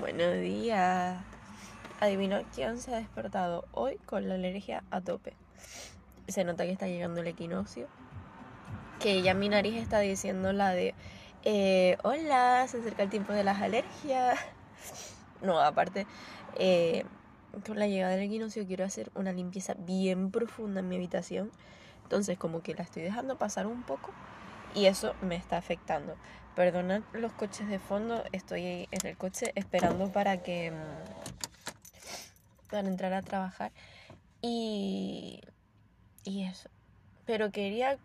[0.00, 1.22] Buenos días.
[2.00, 5.34] Adivino quién se ha despertado hoy con la alergia a tope.
[6.28, 7.88] Se nota que está llegando el equinoccio.
[9.00, 10.94] Que ya mi nariz está diciendo la de,
[11.44, 14.38] eh, hola, se acerca el tiempo de las alergias.
[15.42, 16.06] No, aparte,
[16.56, 17.04] eh,
[17.66, 21.50] con la llegada del equinoccio quiero hacer una limpieza bien profunda en mi habitación.
[22.04, 24.12] Entonces como que la estoy dejando pasar un poco
[24.74, 26.16] y eso me está afectando.
[26.54, 30.84] Perdonad los coches de fondo, estoy en el coche esperando para que mm,
[32.70, 33.72] para entrar a trabajar
[34.40, 35.40] y
[36.24, 36.68] y eso.
[37.24, 37.98] Pero quería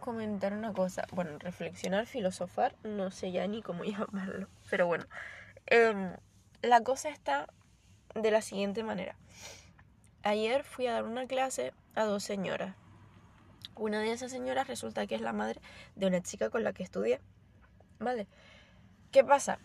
[0.00, 5.04] comentar una cosa, bueno, reflexionar, filosofar, no sé ya ni cómo llamarlo, pero bueno,
[5.66, 6.16] em,
[6.62, 7.46] la cosa está
[8.14, 9.16] de la siguiente manera.
[10.22, 12.76] Ayer fui a dar una clase a dos señoras
[13.76, 15.60] una de esas señoras resulta que es la madre
[15.96, 17.20] de una chica con la que estudié.
[17.98, 18.26] ¿Vale?
[19.10, 19.58] ¿Qué pasa?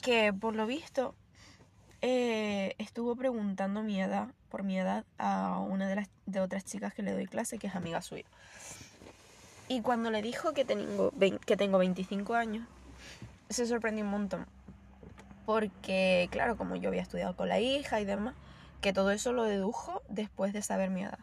[0.00, 1.14] Que por lo visto
[2.00, 6.92] eh, estuvo preguntando mi edad, por mi edad, a una de las de otras chicas
[6.92, 8.24] que le doy clase, que es amiga suya.
[9.68, 11.12] Y cuando le dijo que tengo,
[11.46, 12.66] que tengo 25 años,
[13.48, 14.46] se sorprendió un montón.
[15.46, 18.34] Porque, claro, como yo había estudiado con la hija y demás,
[18.80, 21.18] que todo eso lo dedujo después de saber mi edad.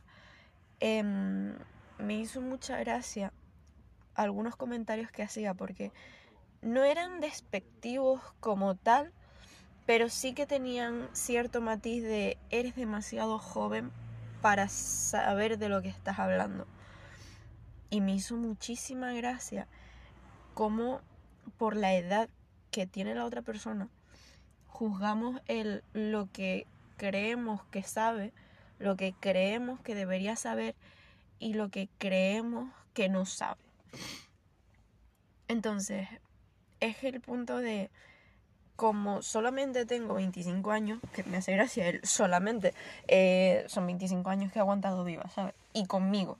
[0.79, 1.53] Eh,
[1.99, 3.31] me hizo mucha gracia
[4.15, 5.91] algunos comentarios que hacía porque
[6.61, 9.13] no eran despectivos como tal,
[9.85, 13.91] pero sí que tenían cierto matiz de eres demasiado joven
[14.41, 16.67] para saber de lo que estás hablando.
[17.89, 19.67] Y me hizo muchísima gracia
[20.53, 21.01] cómo
[21.57, 22.29] por la edad
[22.71, 23.89] que tiene la otra persona
[24.67, 28.31] juzgamos el, lo que creemos que sabe,
[28.77, 30.73] lo que creemos que debería saber
[31.39, 33.61] y lo que creemos que no sabe.
[35.47, 36.07] Entonces,
[36.79, 37.89] es el punto de
[38.75, 42.73] como solamente tengo 25 años, que me hace gracia él, solamente
[43.09, 45.53] eh, son 25 años que he aguantado viva, ¿sabes?
[45.73, 46.37] Y conmigo,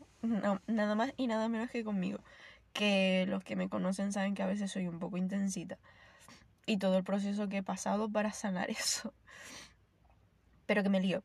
[0.67, 2.19] nada más y nada menos que conmigo.
[2.71, 5.77] Que los que me conocen saben que a veces soy un poco intensita.
[6.65, 9.13] Y todo el proceso que he pasado para sanar eso.
[10.65, 11.23] Pero que me lío.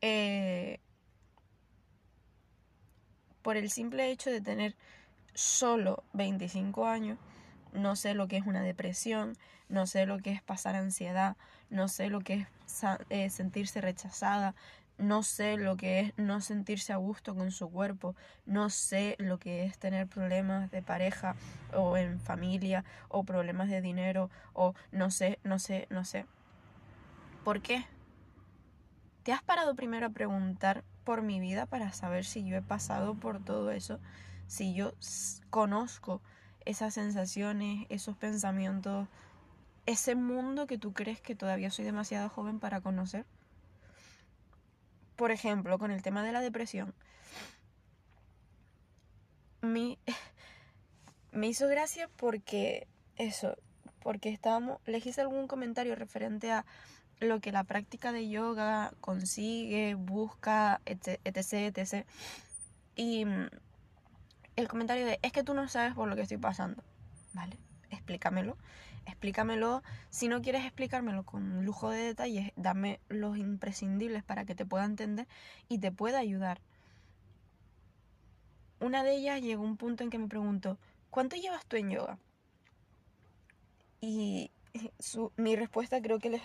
[0.00, 0.78] Eh,
[3.42, 4.74] por el simple hecho de tener
[5.34, 7.18] solo 25 años,
[7.72, 9.36] no sé lo que es una depresión,
[9.68, 11.36] no sé lo que es pasar ansiedad,
[11.70, 12.46] no sé lo que es
[13.08, 14.54] eh, sentirse rechazada,
[14.98, 18.14] no sé lo que es no sentirse a gusto con su cuerpo,
[18.46, 21.34] no sé lo que es tener problemas de pareja
[21.74, 26.26] o en familia o problemas de dinero o no sé, no sé, no sé.
[27.44, 27.84] ¿Por qué?
[29.22, 33.14] ¿Te has parado primero a preguntar por mi vida para saber si yo he pasado
[33.14, 34.00] por todo eso,
[34.46, 34.92] si yo
[35.50, 36.20] conozco
[36.64, 39.08] esas sensaciones, esos pensamientos,
[39.86, 43.26] ese mundo que tú crees que todavía soy demasiado joven para conocer.
[45.16, 46.94] Por ejemplo, con el tema de la depresión.
[49.60, 49.98] Me,
[51.32, 52.86] me hizo gracia porque
[53.16, 53.56] eso,
[54.02, 56.64] porque estábamos, hice algún comentario referente a
[57.22, 62.06] lo que la práctica de yoga consigue, busca, etc, etc.
[62.96, 63.48] Y mm,
[64.56, 66.82] el comentario de, es que tú no sabes por lo que estoy pasando.
[67.32, 67.58] ¿Vale?
[67.90, 68.56] Explícamelo.
[69.06, 69.82] Explícamelo.
[70.10, 74.84] Si no quieres explicármelo con lujo de detalles, dame los imprescindibles para que te pueda
[74.84, 75.26] entender
[75.68, 76.60] y te pueda ayudar.
[78.80, 80.76] Una de ellas llegó a un punto en que me preguntó,
[81.10, 82.18] ¿cuánto llevas tú en yoga?
[84.00, 84.50] Y
[84.98, 86.42] su, mi respuesta creo que les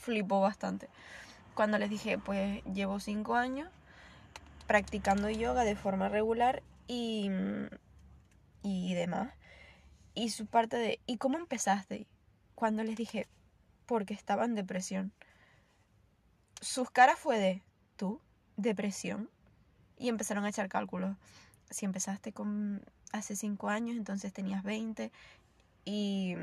[0.00, 0.88] flipó bastante.
[1.54, 3.70] Cuando les dije, pues llevo cinco años
[4.66, 7.30] practicando yoga de forma regular y,
[8.62, 9.32] y demás.
[10.14, 12.06] Y su parte de, ¿y cómo empezaste?
[12.54, 13.26] Cuando les dije,
[13.86, 15.12] porque estaba en depresión.
[16.60, 17.62] Sus caras fue de,
[17.96, 18.20] ¿tú?
[18.56, 19.28] ¿Depresión?
[19.98, 21.16] Y empezaron a echar cálculos.
[21.70, 25.12] Si empezaste con hace cinco años, entonces tenías 20.
[25.84, 26.36] Y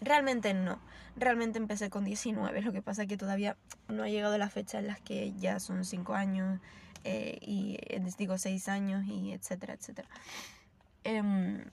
[0.00, 0.78] Realmente no.
[1.16, 2.60] Realmente empecé con 19.
[2.62, 3.56] Lo que pasa es que todavía
[3.88, 6.60] no ha llegado la fecha en las que ya son 5 años
[7.04, 10.08] eh, y les digo 6 años y etcétera, etcétera.
[11.04, 11.64] Em,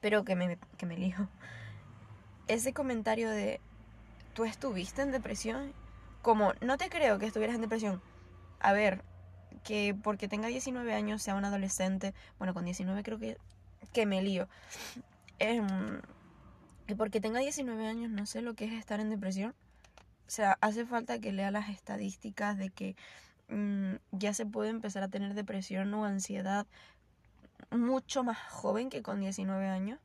[0.00, 1.26] pero que me, que me lijo.
[2.48, 3.60] Ese comentario de,
[4.34, 5.72] ¿tú estuviste en depresión?
[6.20, 8.02] Como, no te creo que estuvieras en depresión.
[8.60, 9.02] A ver,
[9.64, 13.38] que porque tenga 19 años sea un adolescente, bueno, con 19 creo que,
[13.92, 14.48] que me lío.
[15.38, 15.62] Eh,
[16.88, 19.54] y porque tenga 19 años no sé lo que es estar en depresión.
[20.26, 22.96] O sea, hace falta que lea las estadísticas de que
[23.48, 26.66] mm, ya se puede empezar a tener depresión o ansiedad
[27.70, 30.00] mucho más joven que con 19 años.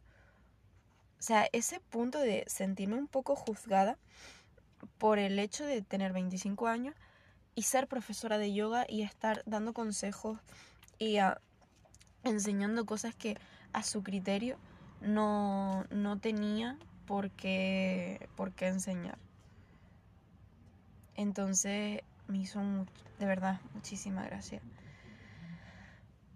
[1.19, 3.97] O sea, ese punto de sentirme un poco juzgada
[4.97, 6.95] por el hecho de tener 25 años
[7.55, 10.39] y ser profesora de yoga y estar dando consejos
[10.99, 11.17] y
[12.23, 13.37] enseñando cosas que
[13.73, 14.57] a su criterio
[15.01, 19.17] no, no tenía por qué, por qué enseñar.
[21.15, 22.61] Entonces me hizo
[23.19, 24.61] de verdad muchísima gracia.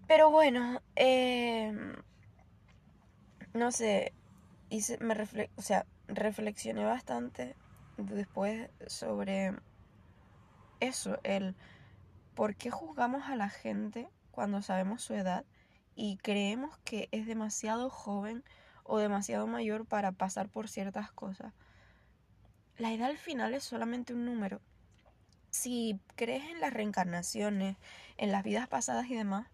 [0.08, 1.96] Pero bueno, em,
[3.54, 4.14] no sé,
[4.70, 5.16] hice, me
[5.56, 7.56] o sea, reflexioné bastante
[7.98, 9.54] después sobre
[10.80, 11.56] eso, el
[12.36, 15.46] por qué juzgamos a la gente cuando sabemos su edad
[15.96, 18.44] y creemos que es demasiado joven
[18.84, 21.54] o demasiado mayor para pasar por ciertas cosas.
[22.78, 24.60] La edad al final es solamente un número.
[25.50, 27.78] Si crees en las reencarnaciones,
[28.18, 29.48] en las vidas pasadas y demás,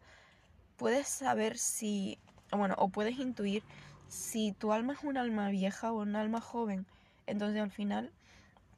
[0.78, 2.20] puedes saber si,
[2.52, 3.64] bueno, o puedes intuir
[4.08, 6.86] si tu alma es un alma vieja o un alma joven.
[7.26, 8.12] Entonces al final,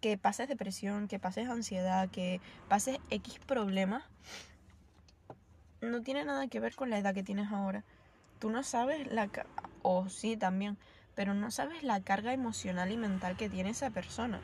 [0.01, 4.03] que pases depresión, que pases ansiedad, que pases X problemas,
[5.81, 7.83] no tiene nada que ver con la edad que tienes ahora.
[8.39, 9.29] Tú no sabes la...
[9.81, 10.77] o sí también,
[11.15, 14.41] pero no sabes la carga emocional y mental que tiene esa persona.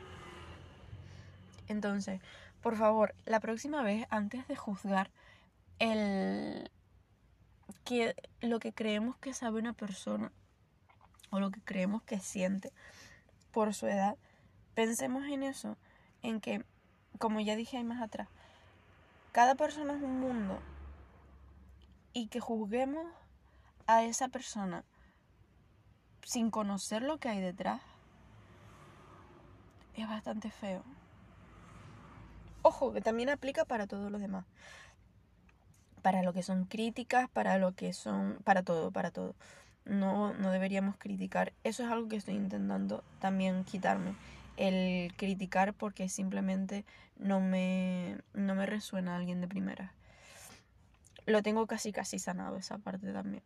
[1.68, 2.20] Entonces,
[2.62, 5.10] por favor, la próxima vez, antes de juzgar
[5.78, 6.70] el
[7.84, 10.32] que lo que creemos que sabe una persona
[11.30, 12.72] o lo que creemos que siente
[13.52, 14.16] por su edad,
[14.74, 15.76] pensemos en eso,
[16.22, 16.64] en que,
[17.18, 18.28] como ya dije ahí más atrás,
[19.32, 20.60] cada persona es un mundo
[22.16, 23.06] y que juzguemos
[23.86, 24.84] a esa persona
[26.22, 27.82] sin conocer lo que hay detrás
[29.94, 30.82] es bastante feo.
[32.62, 34.46] Ojo, que también aplica para todos los demás.
[36.00, 38.38] Para lo que son críticas, para lo que son.
[38.44, 39.34] para todo, para todo.
[39.84, 41.52] No, no deberíamos criticar.
[41.64, 44.14] Eso es algo que estoy intentando también quitarme.
[44.56, 46.86] El criticar porque simplemente
[47.18, 49.92] no me, no me resuena a alguien de primera.
[51.26, 53.42] Lo tengo casi casi sanado esa parte también.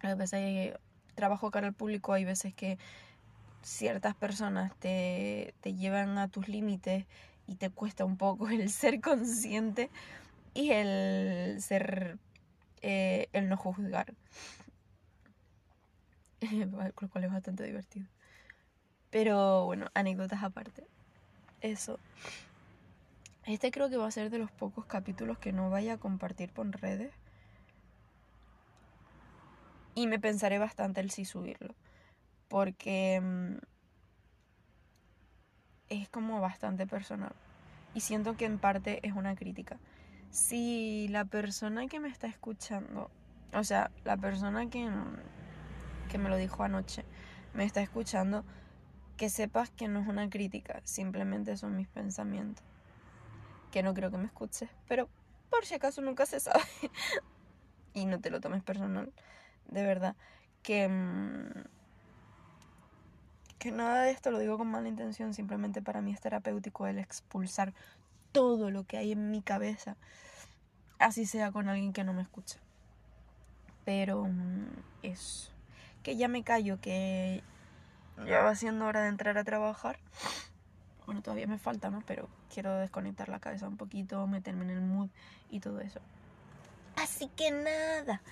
[0.00, 0.78] A veces que
[1.14, 2.78] trabajo cara al público, hay veces que
[3.62, 7.06] ciertas personas te, te llevan a tus límites
[7.46, 9.90] y te cuesta un poco el ser consciente
[10.54, 12.18] y el ser,
[12.82, 14.14] eh, el no juzgar.
[17.00, 18.06] Lo cual es bastante divertido.
[19.10, 20.84] Pero bueno, anécdotas aparte.
[21.60, 21.98] Eso.
[23.46, 26.50] Este creo que va a ser de los pocos capítulos que no vaya a compartir
[26.50, 27.12] por redes.
[29.94, 31.74] Y me pensaré bastante el sí subirlo.
[32.48, 33.56] Porque mm,
[35.90, 37.34] es como bastante personal.
[37.92, 39.78] Y siento que en parte es una crítica.
[40.30, 43.10] Si la persona que me está escuchando,
[43.52, 44.88] o sea, la persona que,
[46.10, 47.04] que me lo dijo anoche,
[47.52, 48.44] me está escuchando,
[49.16, 52.73] que sepas que no es una crítica, simplemente son mis pensamientos.
[53.74, 55.08] Que no creo que me escuches, pero
[55.50, 56.62] por si acaso nunca se sabe.
[57.92, 59.12] y no te lo tomes personal,
[59.66, 60.14] de verdad.
[60.62, 60.86] Que...
[60.86, 61.64] Mm,
[63.58, 67.00] que nada de esto lo digo con mala intención, simplemente para mí es terapéutico el
[67.00, 67.74] expulsar
[68.30, 69.96] todo lo que hay en mi cabeza,
[71.00, 72.60] así sea con alguien que no me escucha.
[73.84, 74.68] Pero mm,
[75.02, 75.50] eso,
[76.04, 77.42] que ya me callo, que
[78.24, 79.98] ya va siendo hora de entrar a trabajar.
[81.22, 82.02] Todavía me falta, ¿no?
[82.06, 85.08] Pero quiero desconectar la cabeza un poquito, meterme en el mood
[85.50, 86.00] y todo eso.
[86.96, 88.22] Así que nada.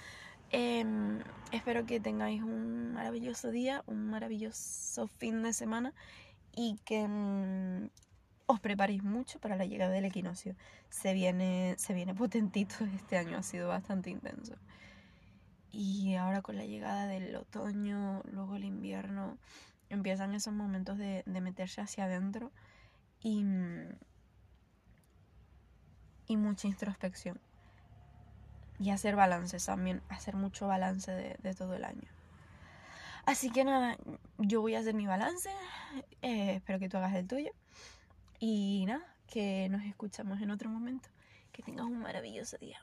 [0.50, 1.20] Em,
[1.50, 5.94] espero que tengáis un maravilloso día, un maravilloso fin de semana
[6.54, 7.88] y que mm,
[8.46, 10.54] os preparéis mucho para la llegada del equinoccio.
[10.90, 14.54] Se viene, se viene potentito este año, ha sido bastante intenso.
[15.72, 19.38] Y ahora con la llegada del otoño, luego el invierno,
[19.88, 22.52] empiezan esos momentos de, de meterse hacia adentro
[23.22, 23.44] y,
[26.26, 27.40] y mucha introspección
[28.82, 32.08] y hacer balances también, hacer mucho balance de, todo el año.
[33.24, 33.96] Así que nada,
[34.38, 35.50] yo voy a hacer mi balance,
[36.22, 37.52] eh, espero que tú hagas el tuyo
[38.40, 41.08] y nada, que nos escuchamos en otro momento.
[41.52, 42.80] Que tengas un maravilloso día.